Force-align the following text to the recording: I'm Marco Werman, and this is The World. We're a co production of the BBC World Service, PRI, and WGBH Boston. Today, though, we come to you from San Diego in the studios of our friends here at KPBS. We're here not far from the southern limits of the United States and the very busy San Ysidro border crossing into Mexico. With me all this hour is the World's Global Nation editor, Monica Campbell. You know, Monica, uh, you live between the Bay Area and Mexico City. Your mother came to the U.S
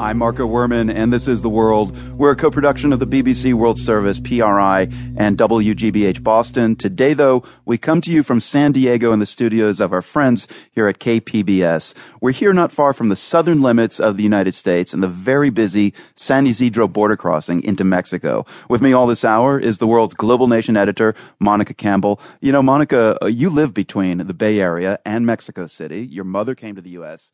I'm 0.00 0.16
Marco 0.16 0.48
Werman, 0.48 0.90
and 0.90 1.12
this 1.12 1.28
is 1.28 1.42
The 1.42 1.50
World. 1.50 1.94
We're 2.12 2.30
a 2.30 2.36
co 2.36 2.50
production 2.50 2.90
of 2.94 3.00
the 3.00 3.06
BBC 3.06 3.52
World 3.52 3.78
Service, 3.78 4.18
PRI, 4.18 4.88
and 5.18 5.36
WGBH 5.36 6.22
Boston. 6.22 6.74
Today, 6.74 7.12
though, 7.12 7.44
we 7.66 7.76
come 7.76 8.00
to 8.00 8.10
you 8.10 8.22
from 8.22 8.40
San 8.40 8.72
Diego 8.72 9.12
in 9.12 9.18
the 9.18 9.26
studios 9.26 9.78
of 9.78 9.92
our 9.92 10.00
friends 10.00 10.48
here 10.72 10.88
at 10.88 11.00
KPBS. 11.00 11.92
We're 12.22 12.30
here 12.30 12.54
not 12.54 12.72
far 12.72 12.94
from 12.94 13.10
the 13.10 13.14
southern 13.14 13.60
limits 13.60 14.00
of 14.00 14.16
the 14.16 14.22
United 14.22 14.54
States 14.54 14.94
and 14.94 15.02
the 15.02 15.08
very 15.08 15.50
busy 15.50 15.92
San 16.16 16.46
Ysidro 16.46 16.88
border 16.88 17.18
crossing 17.18 17.62
into 17.62 17.84
Mexico. 17.84 18.46
With 18.70 18.80
me 18.80 18.94
all 18.94 19.06
this 19.06 19.22
hour 19.22 19.60
is 19.60 19.78
the 19.78 19.86
World's 19.86 20.14
Global 20.14 20.48
Nation 20.48 20.78
editor, 20.78 21.14
Monica 21.40 21.74
Campbell. 21.74 22.22
You 22.40 22.52
know, 22.52 22.62
Monica, 22.62 23.22
uh, 23.22 23.26
you 23.26 23.50
live 23.50 23.74
between 23.74 24.26
the 24.26 24.34
Bay 24.34 24.60
Area 24.60 24.98
and 25.04 25.26
Mexico 25.26 25.66
City. 25.66 26.06
Your 26.06 26.24
mother 26.24 26.54
came 26.54 26.74
to 26.74 26.80
the 26.80 26.90
U.S 26.90 27.32